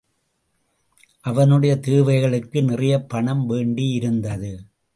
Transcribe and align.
அவனுடைய 1.21 1.79
தேவைகளுக்கு 1.79 2.63
நிறையப் 2.63 3.09
பணம் 3.09 3.49
வேண்டியிருந்தது. 3.49 4.57